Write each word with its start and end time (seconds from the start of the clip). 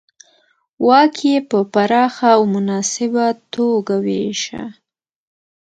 واک 0.87 1.15
یې 1.29 1.37
په 1.49 1.59
پراخه 1.73 2.27
او 2.35 2.41
مناسبه 2.55 3.25
توګه 3.53 3.95
وېشه 4.05 4.63